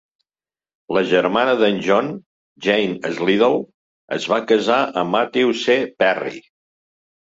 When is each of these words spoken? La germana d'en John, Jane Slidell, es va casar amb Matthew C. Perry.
La 0.95 1.03
germana 1.09 1.51
d'en 1.59 1.77
John, 1.87 2.09
Jane 2.67 3.11
Slidell, 3.19 3.59
es 4.19 4.27
va 4.33 4.41
casar 4.53 4.79
amb 5.03 5.15
Matthew 5.17 5.55
C. 5.67 5.77
Perry. 6.03 6.47